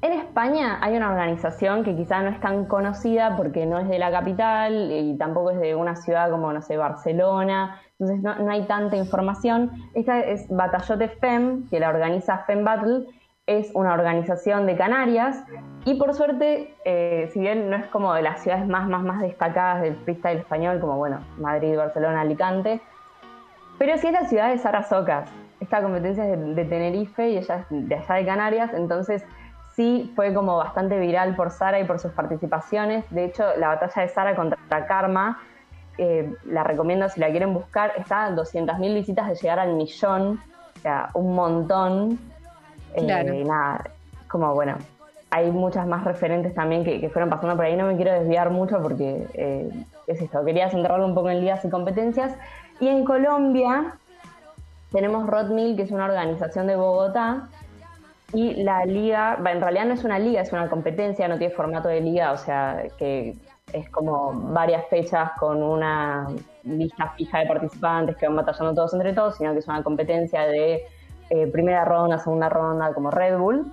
En 0.00 0.12
España 0.12 0.78
hay 0.80 0.96
una 0.96 1.10
organización 1.10 1.82
que 1.82 1.96
quizá 1.96 2.22
no 2.22 2.30
es 2.30 2.40
tan 2.40 2.66
conocida 2.66 3.36
porque 3.36 3.66
no 3.66 3.80
es 3.80 3.88
de 3.88 3.98
la 3.98 4.12
capital 4.12 4.92
y 4.92 5.16
tampoco 5.18 5.50
es 5.50 5.58
de 5.58 5.74
una 5.74 5.96
ciudad 5.96 6.30
como, 6.30 6.52
no 6.52 6.62
sé, 6.62 6.76
Barcelona, 6.76 7.80
entonces 7.98 8.22
no, 8.22 8.36
no 8.36 8.50
hay 8.50 8.62
tanta 8.66 8.96
información. 8.96 9.72
Esta 9.94 10.20
es 10.20 10.48
Batallote 10.48 11.08
FEM, 11.08 11.68
que 11.68 11.80
la 11.80 11.88
organiza 11.88 12.38
FEM 12.46 12.64
Battle, 12.64 13.06
es 13.48 13.70
una 13.74 13.94
organización 13.94 14.66
de 14.66 14.76
Canarias 14.76 15.42
y 15.86 15.94
por 15.94 16.14
suerte, 16.14 16.76
eh, 16.84 17.30
si 17.32 17.40
bien 17.40 17.70
no 17.70 17.76
es 17.76 17.86
como 17.86 18.12
de 18.12 18.20
las 18.20 18.42
ciudades 18.42 18.66
más, 18.66 18.86
más, 18.88 19.02
más 19.02 19.22
destacadas 19.22 19.80
del 19.80 19.96
freestyle 19.96 20.38
español, 20.38 20.80
como 20.80 20.98
bueno, 20.98 21.20
Madrid, 21.38 21.76
Barcelona, 21.76 22.20
Alicante, 22.20 22.80
pero 23.78 23.96
sí 23.96 24.08
es 24.08 24.12
la 24.12 24.26
ciudad 24.26 24.50
de 24.50 24.58
Sara 24.58 24.82
Socas. 24.82 25.30
Esta 25.60 25.80
competencia 25.80 26.28
es 26.28 26.56
de, 26.56 26.64
Tenerife 26.66 27.30
y 27.30 27.38
ella 27.38 27.56
es 27.60 27.66
de 27.70 27.94
allá 27.94 28.14
de 28.16 28.26
Canarias, 28.26 28.70
entonces 28.74 29.24
sí 29.74 30.12
fue 30.14 30.34
como 30.34 30.58
bastante 30.58 30.98
viral 30.98 31.34
por 31.34 31.50
Sara 31.50 31.80
y 31.80 31.84
por 31.84 31.98
sus 31.98 32.12
participaciones. 32.12 33.08
De 33.10 33.24
hecho, 33.24 33.44
la 33.56 33.68
batalla 33.68 34.02
de 34.02 34.08
Sara 34.08 34.36
contra 34.36 34.86
Karma, 34.86 35.40
eh, 35.96 36.34
la 36.44 36.64
recomiendo 36.64 37.08
si 37.08 37.18
la 37.18 37.30
quieren 37.30 37.54
buscar, 37.54 37.92
está 37.96 38.26
a 38.26 38.30
200.000 38.30 38.94
visitas 38.94 39.26
de 39.26 39.36
llegar 39.36 39.58
al 39.58 39.74
millón, 39.74 40.38
o 40.76 40.80
sea, 40.80 41.08
un 41.14 41.34
montón. 41.34 42.18
Eh, 42.94 43.44
nada, 43.44 43.84
como 44.28 44.54
bueno, 44.54 44.76
hay 45.30 45.50
muchas 45.50 45.86
más 45.86 46.04
referentes 46.04 46.54
también 46.54 46.84
que, 46.84 47.08
fueron 47.10 47.30
pasando 47.30 47.56
por 47.56 47.64
ahí. 47.64 47.76
No 47.76 47.86
me 47.86 47.96
quiero 47.96 48.12
desviar 48.12 48.50
mucho 48.50 48.80
porque 48.80 49.26
eh, 49.34 49.70
es 50.06 50.20
esto. 50.20 50.44
Quería 50.44 50.70
centrarlo 50.70 51.06
un 51.06 51.14
poco 51.14 51.30
en 51.30 51.40
ligas 51.40 51.64
y 51.64 51.70
competencias. 51.70 52.34
Y 52.80 52.88
en 52.88 53.04
Colombia 53.04 53.94
tenemos 54.90 55.26
Rodmill, 55.26 55.76
que 55.76 55.82
es 55.82 55.90
una 55.90 56.06
organización 56.06 56.66
de 56.66 56.76
Bogotá. 56.76 57.48
Y 58.32 58.62
la 58.62 58.84
liga, 58.84 59.38
en 59.38 59.60
realidad 59.60 59.86
no 59.86 59.94
es 59.94 60.04
una 60.04 60.18
liga, 60.18 60.42
es 60.42 60.52
una 60.52 60.68
competencia, 60.68 61.28
no 61.28 61.38
tiene 61.38 61.54
formato 61.54 61.88
de 61.88 62.00
liga, 62.00 62.32
o 62.32 62.36
sea, 62.36 62.84
que 62.98 63.36
es 63.72 63.88
como 63.90 64.32
varias 64.32 64.86
fechas 64.88 65.30
con 65.38 65.62
una 65.62 66.28
lista 66.64 67.12
fija 67.16 67.38
de 67.40 67.46
participantes 67.46 68.16
que 68.16 68.26
van 68.26 68.36
batallando 68.36 68.74
todos 68.74 68.92
entre 68.94 69.12
todos, 69.12 69.36
sino 69.36 69.52
que 69.52 69.58
es 69.60 69.68
una 69.68 69.82
competencia 69.82 70.42
de 70.42 70.84
eh, 71.30 71.46
primera 71.46 71.84
ronda, 71.84 72.18
segunda 72.18 72.48
ronda, 72.48 72.92
como 72.94 73.10
Red 73.10 73.38
Bull. 73.38 73.70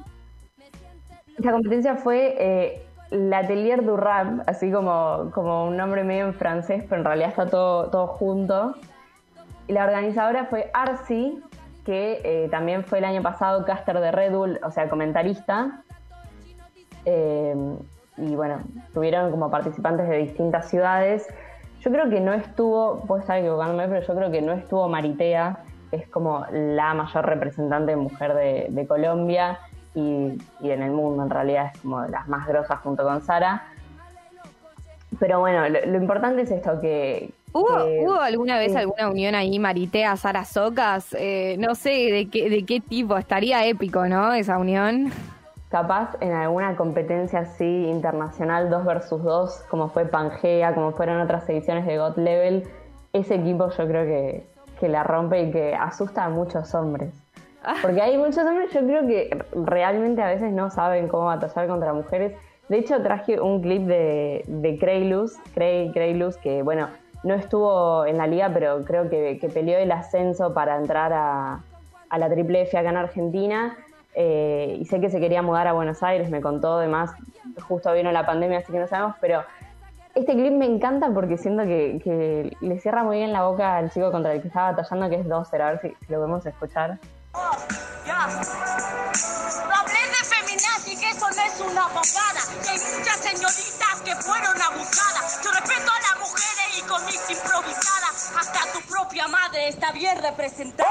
Esta 1.37 1.51
competencia 1.51 1.95
fue 1.95 2.35
eh, 2.37 2.85
l'Atelier 3.11 3.83
du 3.83 3.97
Rap, 3.97 4.41
así 4.47 4.71
como, 4.71 5.31
como 5.33 5.65
un 5.65 5.77
nombre 5.77 6.03
medio 6.03 6.25
en 6.25 6.33
francés, 6.33 6.83
pero 6.87 7.01
en 7.01 7.05
realidad 7.05 7.29
está 7.29 7.47
todo, 7.47 7.89
todo 7.89 8.07
junto. 8.07 8.75
Y 9.67 9.73
la 9.73 9.85
organizadora 9.85 10.45
fue 10.45 10.69
Arsi, 10.73 11.41
que 11.85 12.21
eh, 12.23 12.49
también 12.49 12.83
fue 12.83 12.97
el 12.99 13.05
año 13.05 13.21
pasado 13.21 13.65
caster 13.65 13.99
de 13.99 14.11
Red 14.11 14.33
Bull, 14.33 14.59
o 14.63 14.71
sea, 14.71 14.89
comentarista. 14.89 15.83
Eh, 17.05 17.55
y 18.17 18.35
bueno, 18.35 18.59
tuvieron 18.93 19.31
como 19.31 19.51
participantes 19.51 20.07
de 20.09 20.17
distintas 20.17 20.69
ciudades. 20.69 21.27
Yo 21.81 21.91
creo 21.91 22.09
que 22.09 22.19
no 22.19 22.33
estuvo, 22.33 23.01
puedo 23.01 23.21
estar 23.21 23.37
equivocándome, 23.37 23.87
pero 23.87 24.01
yo 24.01 24.15
creo 24.15 24.31
que 24.31 24.41
no 24.41 24.53
estuvo 24.53 24.87
Maritea, 24.87 25.59
que 25.95 26.03
es 26.03 26.09
como 26.09 26.45
la 26.51 26.93
mayor 26.93 27.25
representante 27.25 27.91
de 27.91 27.97
mujer 27.97 28.33
de, 28.33 28.85
Colombia 28.87 29.59
y, 29.93 30.37
en 30.61 30.81
el 30.81 30.91
mundo 30.91 31.23
en 31.23 31.29
realidad 31.29 31.71
es 31.73 31.81
como 31.81 32.01
de 32.01 32.09
las 32.09 32.27
más 32.27 32.47
grosas 32.47 32.79
junto 32.79 33.03
con 33.03 33.21
Sara. 33.21 33.63
Pero 35.19 35.39
bueno, 35.39 35.67
lo, 35.69 35.97
importante 35.97 36.41
es 36.41 36.51
esto, 36.51 36.81
que, 36.81 37.31
¿Hubo, 37.53 38.19
alguna 38.19 38.57
vez 38.57 38.75
alguna 38.75 39.09
unión 39.09 39.33
ahí, 39.33 39.57
Maritea, 39.59 40.17
Sara 40.17 40.43
Socas? 40.43 41.15
Eh, 41.17 41.55
no 41.57 41.73
sé 41.73 41.89
de 41.89 42.29
qué, 42.29 42.49
de 42.49 42.65
qué 42.65 42.81
tipo, 42.81 43.15
estaría 43.15 43.65
épico, 43.65 44.07
¿no? 44.07 44.33
Esa 44.33 44.57
unión 44.57 45.11
capaz 45.69 46.15
en 46.21 46.31
alguna 46.31 46.77
competencia 46.77 47.39
así 47.39 47.65
internacional 47.65 48.69
2 48.69 48.85
versus 48.85 49.23
2, 49.23 49.65
como 49.69 49.89
fue 49.89 50.05
Pangea, 50.05 50.73
como 50.73 50.93
fueron 50.93 51.19
otras 51.19 51.49
ediciones 51.49 51.85
de 51.85 51.97
God 51.97 52.17
Level, 52.17 52.63
ese 53.11 53.35
equipo 53.35 53.69
yo 53.69 53.87
creo 53.87 54.05
que, 54.05 54.54
que 54.79 54.89
la 54.89 55.03
rompe 55.03 55.41
y 55.41 55.51
que 55.51 55.73
asusta 55.75 56.25
a 56.25 56.29
muchos 56.29 56.73
hombres. 56.75 57.13
Ah. 57.63 57.75
Porque 57.81 58.01
hay 58.01 58.17
muchos 58.17 58.39
hombres, 58.39 58.71
yo 58.71 58.81
creo 58.81 59.07
que 59.07 59.43
realmente 59.53 60.21
a 60.21 60.27
veces 60.27 60.51
no 60.51 60.69
saben 60.69 61.07
cómo 61.07 61.25
batallar 61.25 61.67
contra 61.67 61.93
mujeres. 61.93 62.33
De 62.69 62.77
hecho, 62.77 63.01
traje 63.01 63.39
un 63.39 63.61
clip 63.61 63.83
de, 63.83 64.43
de 64.47 64.77
Creylus, 64.77 65.37
Cray, 65.53 65.91
que 66.41 66.63
bueno, 66.63 66.89
no 67.23 67.33
estuvo 67.33 68.05
en 68.05 68.17
la 68.17 68.27
liga, 68.27 68.51
pero 68.53 68.83
creo 68.83 69.09
que, 69.09 69.39
que 69.39 69.49
peleó 69.49 69.77
el 69.77 69.91
ascenso 69.91 70.53
para 70.53 70.77
entrar 70.77 71.13
a, 71.13 71.59
a 72.09 72.17
la 72.17 72.29
Triple 72.29 72.61
F 72.61 72.77
acá 72.77 72.89
en 72.89 72.97
Argentina 72.97 73.77
eh, 74.15 74.77
y 74.79 74.85
sé 74.85 75.01
que 75.01 75.09
se 75.09 75.19
quería 75.19 75.41
mudar 75.41 75.67
a 75.67 75.73
Buenos 75.73 76.01
Aires, 76.01 76.29
me 76.29 76.39
contó, 76.39 76.77
además, 76.77 77.11
justo 77.67 77.91
vino 77.93 78.11
la 78.13 78.25
pandemia, 78.25 78.59
así 78.59 78.71
que 78.71 78.79
no 78.79 78.87
sabemos, 78.87 79.15
pero 79.19 79.43
este 80.15 80.31
clip 80.33 80.53
me 80.53 80.65
encanta 80.65 81.11
porque 81.13 81.37
siento 81.37 81.63
que, 81.63 82.55
le 82.61 82.79
cierra 82.79 83.03
muy 83.03 83.17
bien 83.17 83.33
la 83.33 83.43
boca 83.43 83.75
al 83.77 83.91
chico 83.91 84.11
contra 84.11 84.33
el 84.33 84.41
que 84.41 84.47
estaba 84.47 84.71
batallando, 84.71 85.09
que 85.09 85.15
es 85.17 85.27
Dozer, 85.27 85.61
a 85.61 85.71
ver 85.71 85.81
si, 85.81 86.11
lo 86.11 86.19
podemos 86.19 86.45
escuchar. 86.45 86.97
Oh, 87.33 87.51
ya. 88.07 88.25
No 88.25 89.75
hablé 89.75 89.99
de 90.07 90.23
feminazi, 90.23 90.97
que 90.97 91.09
eso 91.09 91.27
no 91.27 91.41
es 91.43 91.59
una 91.59 91.87
bobada. 91.87 92.41
Que 92.63 92.69
hay 92.69 92.79
muchas 92.97 93.17
señoritas 93.17 94.01
que 94.05 94.15
fueron 94.15 94.61
abusadas. 94.61 95.41
Yo 95.43 95.51
respeto 95.51 95.91
a 95.91 95.99
las 95.99 96.19
mujeres 96.19 96.79
y 96.79 96.81
con 96.87 97.05
mis 97.05 97.29
improvisadas. 97.29 98.33
Hasta 98.39 98.59
tu 98.71 98.87
propia 98.87 99.27
madre 99.27 99.67
está 99.67 99.91
bien 99.91 100.17
representada. 100.21 100.89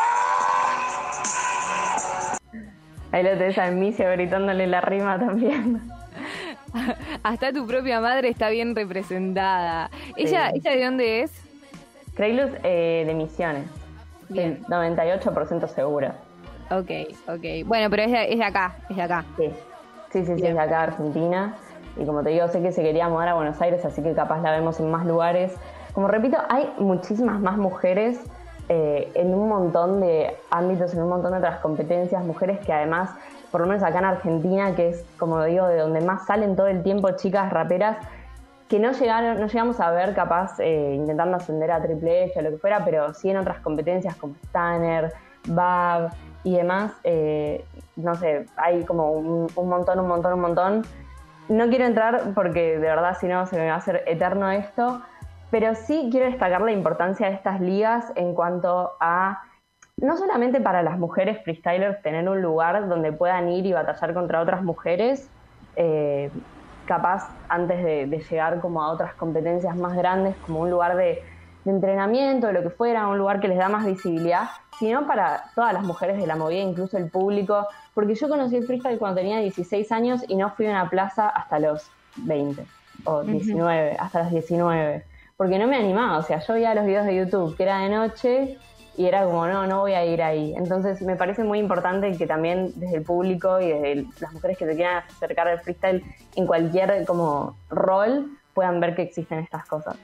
Ahí 3.11 3.23
lo 3.23 3.31
tenés 3.31 3.57
a 3.57 3.69
Emicio 3.69 4.11
gritándole 4.11 4.66
la 4.66 4.83
rima 4.83 5.19
también. 5.19 5.90
Hasta 7.23 7.52
tu 7.52 7.66
propia 7.66 8.00
madre 8.00 8.28
está 8.28 8.49
bien 8.50 8.75
representada. 8.75 9.90
¿Ella, 10.16 10.52
de 10.52 10.85
dónde 10.85 11.23
es? 11.23 11.33
Creilus 12.14 12.50
eh, 12.62 13.04
de 13.07 13.14
Misiones. 13.14 13.66
Bien. 14.28 14.62
98% 14.69 15.69
segura. 15.69 16.16
Ok, 16.71 16.90
ok. 17.28 17.66
Bueno, 17.66 17.90
pero 17.90 18.04
es 18.04 18.11
de, 18.11 18.45
acá, 18.45 18.76
es 18.88 18.97
de 18.97 19.02
acá. 19.02 19.25
Sí, 19.37 19.50
sí, 20.11 20.25
sí, 20.25 20.33
es 20.33 20.40
de 20.40 20.59
acá, 20.59 20.83
Argentina. 20.85 21.54
Y 21.97 22.04
como 22.04 22.23
te 22.23 22.31
digo, 22.31 22.49
sé 22.49 22.61
que 22.62 22.73
se 22.73 22.83
quería 22.83 23.09
mudar 23.09 23.28
a 23.28 23.35
Buenos 23.35 23.61
Aires, 23.61 23.85
así 23.85 24.02
que 24.02 24.14
capaz 24.14 24.40
la 24.43 24.50
vemos 24.50 24.81
en 24.81 24.90
más 24.90 25.07
lugares. 25.07 25.54
Como 25.93 26.09
repito, 26.09 26.38
hay 26.49 26.73
muchísimas 26.78 27.40
más 27.40 27.57
mujeres 27.57 28.19
eh, 28.69 29.12
en 29.14 29.35
un 29.35 29.49
montón 29.49 30.00
de 30.00 30.37
ámbitos, 30.50 30.95
en 30.95 31.02
un 31.02 31.09
montón 31.09 31.33
de 31.33 31.38
otras 31.38 31.61
competencias, 31.61 32.25
mujeres 32.25 32.59
que 32.64 32.73
además, 32.73 33.11
por 33.54 33.61
lo 33.61 33.68
menos 33.68 33.84
acá 33.84 34.00
en 34.00 34.04
Argentina, 34.06 34.75
que 34.75 34.88
es, 34.88 35.04
como 35.16 35.40
digo, 35.44 35.68
de 35.68 35.78
donde 35.78 36.00
más 36.00 36.26
salen 36.26 36.56
todo 36.56 36.66
el 36.66 36.82
tiempo 36.82 37.12
chicas 37.12 37.52
raperas, 37.52 37.99
que 38.66 38.80
no 38.80 38.90
llegaron, 38.90 39.38
no 39.38 39.46
llegamos 39.46 39.78
a 39.78 39.92
ver 39.92 40.12
capaz 40.12 40.58
eh, 40.58 40.92
intentando 40.96 41.37
ascender 41.37 41.70
a 41.70 41.80
Triple 41.80 42.25
F 42.25 42.40
o 42.40 42.42
lo 42.42 42.50
que 42.50 42.56
fuera, 42.56 42.84
pero 42.84 43.14
sí 43.14 43.30
en 43.30 43.37
otras 43.37 43.61
competencias 43.61 44.16
como 44.16 44.34
Stanner, 44.46 45.12
Bab 45.46 46.11
y 46.42 46.56
demás, 46.56 46.94
eh, 47.04 47.64
no 47.94 48.16
sé, 48.16 48.46
hay 48.56 48.82
como 48.82 49.12
un, 49.12 49.46
un, 49.54 49.68
montón, 49.68 50.00
un 50.00 50.08
montón, 50.08 50.32
un 50.32 50.40
montón. 50.40 50.82
No 51.49 51.68
quiero 51.68 51.84
entrar 51.84 52.32
porque 52.34 52.80
de 52.80 52.88
verdad 52.88 53.16
si 53.20 53.28
no 53.28 53.46
se 53.46 53.56
me 53.56 53.68
va 53.68 53.75
a 53.75 53.76
hacer 53.76 54.02
eterno 54.08 54.50
esto, 54.50 55.00
pero 55.52 55.76
sí 55.76 56.08
quiero 56.11 56.26
destacar 56.26 56.61
la 56.61 56.73
importancia 56.73 57.28
de 57.28 57.34
estas 57.34 57.61
ligas 57.61 58.12
en 58.16 58.34
cuanto 58.34 58.94
a 58.99 59.44
no 59.96 60.16
solamente 60.16 60.60
para 60.60 60.82
las 60.82 60.98
mujeres 60.98 61.42
freestylers 61.42 62.02
tener 62.02 62.28
un 62.28 62.42
lugar 62.42 62.88
donde 62.88 63.12
puedan 63.12 63.48
ir 63.48 63.64
y 63.66 63.72
batallar 63.72 64.14
contra 64.14 64.40
otras 64.40 64.62
mujeres, 64.62 65.28
eh, 65.76 66.30
capaz 66.86 67.28
antes 67.48 67.82
de, 67.82 68.06
llegar 68.30 68.60
como 68.60 68.82
a 68.82 68.90
otras 68.90 69.14
competencias 69.14 69.76
más 69.76 69.96
grandes, 69.96 70.36
como 70.44 70.60
un 70.60 70.70
lugar 70.70 70.96
de, 70.96 71.22
de 71.64 71.70
entrenamiento, 71.70 72.48
de 72.48 72.52
lo 72.52 72.62
que 72.62 72.70
fuera, 72.70 73.06
un 73.08 73.18
lugar 73.18 73.40
que 73.40 73.48
les 73.48 73.56
da 73.56 73.68
más 73.68 73.86
visibilidad, 73.86 74.48
sino 74.78 75.06
para 75.06 75.44
todas 75.54 75.72
las 75.72 75.84
mujeres 75.84 76.18
de 76.18 76.26
la 76.26 76.36
movida, 76.36 76.60
incluso 76.60 76.98
el 76.98 77.08
público, 77.08 77.66
porque 77.94 78.14
yo 78.14 78.28
conocí 78.28 78.56
el 78.56 78.66
freestyle 78.66 78.98
cuando 78.98 79.20
tenía 79.20 79.38
16 79.38 79.90
años 79.92 80.24
y 80.28 80.36
no 80.36 80.50
fui 80.50 80.66
a 80.66 80.70
una 80.70 80.90
plaza 80.90 81.28
hasta 81.28 81.58
los 81.58 81.88
20 82.16 82.66
o 83.04 83.22
19, 83.22 83.96
hasta 83.98 84.24
los 84.24 84.32
19 84.32 85.04
porque 85.36 85.58
no 85.58 85.66
me 85.66 85.76
animaba, 85.76 86.18
o 86.18 86.22
sea, 86.22 86.38
yo 86.38 86.54
veía 86.54 86.74
los 86.74 86.86
videos 86.86 87.06
de 87.06 87.16
YouTube 87.16 87.56
que 87.56 87.64
era 87.64 87.80
de 87.80 87.88
noche 87.88 88.58
y 88.96 89.06
era 89.06 89.24
como, 89.24 89.46
no, 89.46 89.66
no 89.66 89.80
voy 89.80 89.92
a 89.92 90.04
ir 90.04 90.22
ahí. 90.22 90.54
Entonces 90.56 91.02
me 91.02 91.16
parece 91.16 91.44
muy 91.44 91.58
importante 91.58 92.16
que 92.16 92.26
también 92.26 92.72
desde 92.76 92.98
el 92.98 93.02
público 93.02 93.60
y 93.60 93.68
desde 93.68 94.06
las 94.20 94.32
mujeres 94.32 94.58
que 94.58 94.66
se 94.66 94.74
quieran 94.74 95.02
acercar 95.08 95.48
al 95.48 95.60
freestyle 95.60 96.02
en 96.36 96.46
cualquier 96.46 97.04
como 97.04 97.56
rol 97.70 98.38
puedan 98.54 98.80
ver 98.80 98.94
que 98.94 99.02
existen 99.02 99.40
estas 99.40 99.66
cosas. 99.66 99.96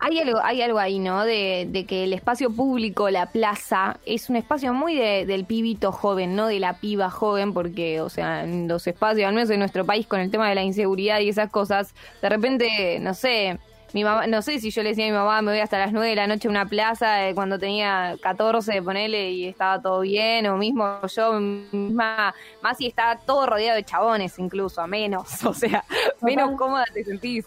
Hay 0.00 0.18
algo, 0.18 0.38
hay 0.42 0.62
algo 0.62 0.78
ahí, 0.78 0.98
¿no? 0.98 1.24
De, 1.24 1.84
que 1.86 2.04
el 2.04 2.12
espacio 2.12 2.50
público, 2.50 3.10
la 3.10 3.26
plaza, 3.26 3.98
es 4.06 4.30
un 4.30 4.36
espacio 4.36 4.72
muy 4.72 4.96
del 4.96 5.44
pibito 5.44 5.92
joven, 5.92 6.36
no 6.36 6.46
de 6.46 6.60
la 6.60 6.74
piba 6.74 7.10
joven, 7.10 7.52
porque, 7.52 8.00
o 8.00 8.08
sea, 8.08 8.44
en 8.44 8.68
los 8.68 8.86
espacios, 8.86 9.26
al 9.26 9.34
menos 9.34 9.50
en 9.50 9.58
nuestro 9.58 9.84
país, 9.84 10.06
con 10.06 10.20
el 10.20 10.30
tema 10.30 10.48
de 10.48 10.54
la 10.54 10.62
inseguridad 10.62 11.20
y 11.20 11.28
esas 11.28 11.50
cosas, 11.50 11.94
de 12.22 12.28
repente, 12.28 12.98
no 13.00 13.12
sé, 13.12 13.58
mi 13.92 14.04
mamá, 14.04 14.26
no 14.26 14.42
sé 14.42 14.60
si 14.60 14.70
yo 14.70 14.82
le 14.82 14.90
decía 14.90 15.06
a 15.06 15.08
mi 15.08 15.14
mamá, 15.14 15.40
me 15.40 15.52
voy 15.52 15.60
hasta 15.60 15.78
las 15.78 15.92
9 15.92 16.10
de 16.10 16.16
la 16.16 16.26
noche 16.26 16.48
a 16.48 16.50
una 16.50 16.66
plaza 16.66 17.26
eh, 17.26 17.34
cuando 17.34 17.58
tenía 17.58 18.16
14, 18.20 18.82
ponele, 18.82 19.30
y 19.30 19.46
estaba 19.46 19.80
todo 19.80 20.00
bien, 20.00 20.46
o 20.46 20.56
mismo 20.56 21.00
yo 21.06 21.40
misma, 21.40 22.34
más 22.62 22.76
si 22.76 22.86
estaba 22.86 23.16
todo 23.16 23.46
rodeado 23.46 23.76
de 23.76 23.84
chabones 23.84 24.38
incluso, 24.38 24.80
a 24.80 24.86
menos, 24.86 25.44
o 25.44 25.54
sea, 25.54 25.84
menos 26.20 26.56
cómoda 26.58 26.84
te 26.92 27.04
sentís. 27.04 27.46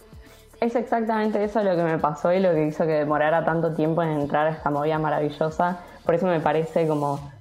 Es 0.60 0.76
exactamente 0.76 1.44
eso 1.44 1.64
lo 1.64 1.76
que 1.76 1.84
me 1.84 1.98
pasó 1.98 2.32
y 2.34 2.40
lo 2.40 2.52
que 2.54 2.68
hizo 2.68 2.86
que 2.86 2.94
demorara 2.94 3.44
tanto 3.44 3.74
tiempo 3.74 4.04
en 4.04 4.10
entrar 4.10 4.46
a 4.46 4.52
esta 4.52 4.70
movida 4.70 5.00
maravillosa. 5.00 5.80
Por 6.06 6.14
eso 6.14 6.28
me 6.28 6.40
parece 6.40 6.88
como, 6.88 7.32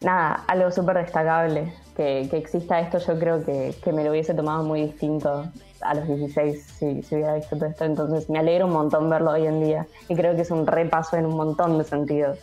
nada, 0.00 0.42
algo 0.46 0.70
súper 0.70 0.96
destacable 0.96 1.74
que, 1.94 2.22
exista 2.32 2.80
esto. 2.80 2.96
Yo 2.98 3.18
creo 3.18 3.44
que, 3.44 3.74
que 3.84 3.92
me 3.92 4.02
lo 4.02 4.10
hubiese 4.10 4.32
tomado 4.32 4.62
muy 4.64 4.84
distinto 4.84 5.52
a 5.84 5.94
los 5.94 6.06
16 6.06 6.62
si, 6.62 7.02
si, 7.02 7.14
hubiera 7.14 7.34
visto 7.34 7.56
todo 7.56 7.68
esto. 7.68 7.84
Entonces 7.84 8.28
me 8.30 8.38
alegra 8.38 8.64
un 8.66 8.72
montón 8.72 9.08
verlo 9.10 9.32
hoy 9.32 9.46
en 9.46 9.62
día 9.62 9.86
y 10.08 10.14
creo 10.14 10.34
que 10.34 10.42
es 10.42 10.50
un 10.50 10.66
repaso 10.66 11.16
en 11.16 11.26
un 11.26 11.36
montón 11.36 11.78
de 11.78 11.84
sentidos. 11.84 12.38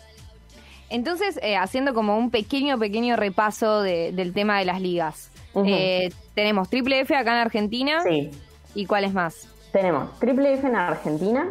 Entonces, 0.89 1.39
eh, 1.43 1.55
haciendo 1.55 1.93
como 1.93 2.17
un 2.17 2.31
pequeño, 2.31 2.79
pequeño 2.79 3.15
repaso 3.15 3.81
del 3.81 4.33
tema 4.33 4.59
de 4.59 4.65
las 4.65 4.81
ligas. 4.81 5.31
Eh, 5.65 6.11
tenemos 6.33 6.69
Triple 6.69 7.01
F 7.01 7.15
acá 7.15 7.31
en 7.31 7.37
Argentina. 7.37 8.01
Sí. 8.03 8.31
¿Y 8.75 8.85
cuáles 8.85 9.13
más? 9.13 9.47
Tenemos 9.71 10.17
Triple 10.19 10.53
F 10.53 10.67
en 10.67 10.75
Argentina. 10.75 11.47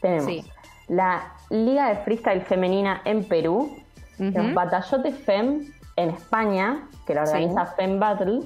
Tenemos 0.00 0.44
la 0.88 1.32
Liga 1.50 1.88
de 1.88 1.96
Freestyle 1.96 2.42
Femenina 2.42 3.02
en 3.04 3.24
Perú. 3.24 3.76
Tenemos 4.18 4.54
Batallote 4.54 5.12
Fem 5.12 5.72
en 5.96 6.10
España, 6.10 6.88
que 7.06 7.14
la 7.14 7.22
organiza 7.22 7.66
Fem 7.66 7.98
Battle 7.98 8.40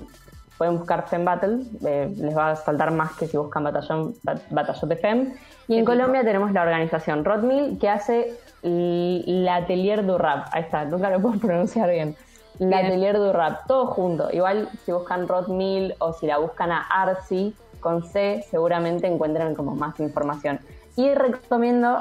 pueden 0.60 0.76
buscar 0.76 1.08
Fem 1.08 1.24
Battle, 1.24 1.60
eh, 1.86 2.12
les 2.18 2.36
va 2.36 2.50
a 2.50 2.56
saltar 2.56 2.90
más 2.90 3.16
que 3.16 3.26
si 3.26 3.38
buscan 3.38 3.64
Batallón, 3.64 4.14
Batallón 4.50 4.88
de 4.90 4.96
Fem. 4.96 5.32
Y 5.68 5.78
en 5.78 5.86
Colombia 5.86 6.22
tenemos 6.22 6.52
la 6.52 6.60
organización 6.60 7.24
Rotmill 7.24 7.78
que 7.78 7.88
hace 7.88 8.34
l'Atelier 8.60 10.04
du 10.04 10.18
Rap. 10.18 10.48
Ahí 10.52 10.60
está, 10.60 10.84
nunca 10.84 11.08
lo 11.08 11.18
puedo 11.18 11.40
pronunciar 11.40 11.88
bien. 11.88 12.14
L'Atelier 12.58 13.16
du 13.16 13.32
Rap, 13.32 13.66
todo 13.68 13.86
junto. 13.86 14.30
Igual 14.32 14.68
si 14.84 14.92
buscan 14.92 15.28
Rotmill 15.28 15.94
o 15.98 16.12
si 16.12 16.26
la 16.26 16.36
buscan 16.36 16.72
a 16.72 16.82
Arsi, 16.82 17.54
con 17.80 18.04
C 18.04 18.44
seguramente 18.50 19.06
encuentran 19.06 19.54
como 19.54 19.74
más 19.74 19.98
información. 19.98 20.60
Y 20.94 21.14
recomiendo 21.14 22.00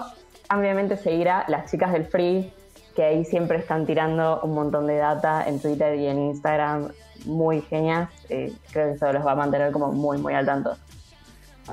ampliamente 0.49 0.97
seguir 0.97 1.29
a 1.29 1.45
las 1.47 1.71
chicas 1.71 1.93
del 1.93 2.07
Free, 2.07 2.51
que 2.95 3.03
ahí 3.03 3.25
siempre 3.25 3.57
están 3.57 3.85
tirando 3.85 4.41
un 4.41 4.53
montón 4.53 4.87
de 4.87 4.97
data 4.97 5.43
en 5.47 5.59
Twitter 5.59 5.97
y 5.99 6.07
en 6.07 6.19
Instagram 6.19 6.89
muy 7.25 7.61
genial. 7.61 8.09
Eh, 8.29 8.53
creo 8.71 8.89
que 8.89 8.95
eso 8.95 9.11
los 9.11 9.25
va 9.25 9.33
a 9.33 9.35
mantener 9.35 9.71
como 9.71 9.91
muy, 9.91 10.17
muy 10.17 10.33
al 10.33 10.45
tanto. 10.45 10.75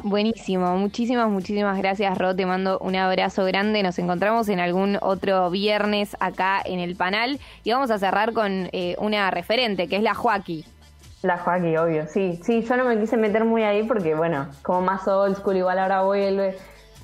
Buenísimo, 0.02 0.76
muchísimas, 0.76 1.30
muchísimas 1.30 1.78
gracias, 1.78 2.18
Ro. 2.18 2.36
Te 2.36 2.44
mando 2.44 2.78
un 2.80 2.96
abrazo 2.96 3.44
grande. 3.44 3.82
Nos 3.82 3.98
encontramos 3.98 4.48
en 4.48 4.60
algún 4.60 4.98
otro 5.00 5.50
viernes 5.50 6.16
acá 6.20 6.60
en 6.64 6.80
el 6.80 6.96
panel 6.96 7.40
y 7.64 7.72
vamos 7.72 7.90
a 7.90 7.98
cerrar 7.98 8.32
con 8.32 8.68
eh, 8.72 8.96
una 8.98 9.30
referente 9.30 9.88
que 9.88 9.96
es 9.96 10.02
la 10.02 10.14
Joaquí. 10.14 10.66
La 11.22 11.38
Joaquí, 11.38 11.76
obvio, 11.76 12.06
sí. 12.08 12.38
Sí, 12.44 12.62
yo 12.62 12.76
no 12.76 12.84
me 12.84 12.98
quise 13.00 13.16
meter 13.16 13.44
muy 13.44 13.62
ahí 13.62 13.84
porque, 13.84 14.14
bueno, 14.14 14.48
como 14.62 14.82
más 14.82 15.08
old 15.08 15.36
school, 15.36 15.56
igual 15.56 15.78
ahora 15.78 16.02
vuelve. 16.02 16.56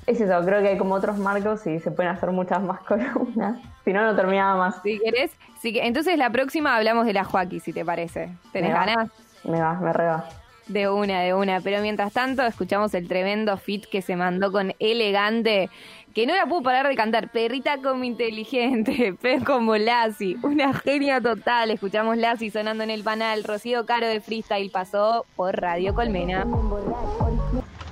Es 0.05 0.19
eso, 0.19 0.39
creo 0.45 0.61
que 0.61 0.69
hay 0.69 0.77
como 0.77 0.95
otros 0.95 1.17
marcos 1.17 1.65
y 1.65 1.79
se 1.79 1.91
pueden 1.91 2.11
hacer 2.11 2.31
muchas 2.31 2.61
más 2.61 2.81
columnas. 2.87 3.59
Si 3.85 3.93
no, 3.93 4.03
no 4.03 4.15
terminaba 4.15 4.55
más. 4.55 4.81
Si 4.83 4.99
querés, 4.99 5.31
si 5.61 5.73
que, 5.73 5.85
entonces 5.85 6.17
la 6.17 6.29
próxima 6.29 6.75
hablamos 6.75 7.05
de 7.05 7.13
la 7.13 7.23
Joaquí, 7.23 7.59
si 7.59 7.73
te 7.73 7.85
parece. 7.85 8.29
¿Tenés 8.51 8.73
ganas? 8.73 9.09
Me 9.43 9.59
va, 9.59 9.73
me 9.75 9.93
reba. 9.93 10.25
De 10.67 10.89
una, 10.89 11.21
de 11.21 11.33
una. 11.33 11.59
Pero 11.61 11.81
mientras 11.81 12.13
tanto, 12.13 12.43
escuchamos 12.43 12.93
el 12.93 13.07
tremendo 13.07 13.57
fit 13.57 13.85
que 13.85 14.01
se 14.01 14.15
mandó 14.15 14.51
con 14.51 14.73
Elegante, 14.79 15.69
que 16.13 16.25
no 16.25 16.35
la 16.35 16.45
puedo 16.45 16.63
parar 16.63 16.87
de 16.87 16.95
cantar. 16.95 17.29
Perrita 17.29 17.77
como 17.81 18.05
inteligente, 18.05 19.13
pez 19.21 19.43
como 19.43 19.75
Lassie. 19.75 20.37
Una 20.41 20.73
genia 20.73 21.19
total. 21.19 21.71
Escuchamos 21.71 22.17
Lassie 22.17 22.51
sonando 22.51 22.83
en 22.83 22.91
el 22.91 23.03
panel. 23.03 23.43
Rocío 23.43 23.85
Caro 23.85 24.07
de 24.07 24.21
Freestyle 24.21 24.71
pasó 24.71 25.25
por 25.35 25.59
Radio 25.59 25.93
Colmena. 25.93 26.45